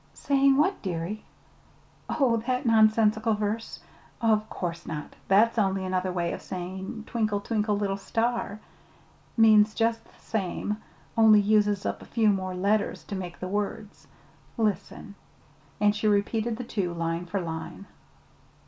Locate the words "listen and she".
14.57-16.07